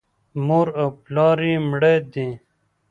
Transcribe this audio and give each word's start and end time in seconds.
مور 0.45 0.67
او 0.81 0.87
پلار 1.03 1.37
یې 1.49 1.55
مړه 1.69 1.93
دي. 2.13 2.29